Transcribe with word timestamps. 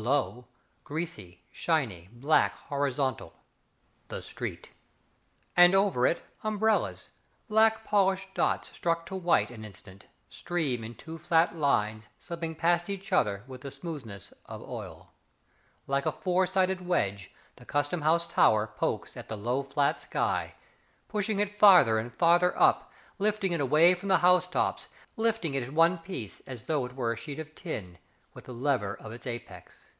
Below, 0.00 0.46
Greasy, 0.84 1.44
shiny, 1.52 2.08
black, 2.10 2.56
horizontal, 2.56 3.34
The 4.08 4.22
street. 4.22 4.70
And 5.54 5.74
over 5.74 6.06
it, 6.06 6.22
umbrellas, 6.42 7.10
Black 7.46 7.84
polished 7.84 8.28
dots 8.32 8.68
Struck 8.72 9.04
to 9.04 9.14
white 9.14 9.50
An 9.50 9.66
instant, 9.66 10.06
Stream 10.30 10.82
in 10.82 10.94
two 10.94 11.18
flat 11.18 11.54
lines 11.54 12.08
Slipping 12.18 12.54
past 12.54 12.88
each 12.88 13.12
other 13.12 13.44
with 13.46 13.60
the 13.60 13.70
smoothness 13.70 14.32
of 14.46 14.62
oil. 14.62 15.12
Like 15.86 16.06
a 16.06 16.12
four 16.12 16.46
sided 16.46 16.86
wedge 16.86 17.30
The 17.56 17.66
Custom 17.66 18.00
House 18.00 18.26
Tower 18.26 18.66
Pokes 18.66 19.14
at 19.14 19.28
the 19.28 19.36
low, 19.36 19.62
flat 19.62 20.00
sky, 20.00 20.54
Pushing 21.06 21.38
it 21.38 21.58
farther 21.58 21.98
and 21.98 22.14
farther 22.14 22.58
up, 22.58 22.90
Lifting 23.18 23.52
it 23.52 23.60
away 23.60 23.92
from 23.94 24.08
the 24.08 24.16
house 24.24 24.46
tops, 24.46 24.88
Lifting 25.18 25.52
it 25.52 25.62
in 25.64 25.74
one 25.74 25.98
piece 25.98 26.40
as 26.46 26.62
though 26.64 26.86
it 26.86 26.96
were 26.96 27.12
a 27.12 27.16
sheet 27.18 27.38
of 27.38 27.54
tin, 27.54 27.98
With 28.34 28.46
the 28.46 28.54
lever 28.54 28.94
of 28.98 29.12
its 29.12 29.26
apex. 29.26 29.90